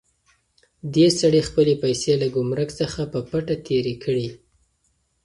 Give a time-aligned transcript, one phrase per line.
[0.93, 4.27] دې سړي خپلې پیسې له ګمرک څخه په پټه تېرې کړې.